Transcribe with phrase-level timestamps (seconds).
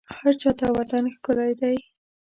[0.19, 1.77] هرچا ته وطن ښکلی دی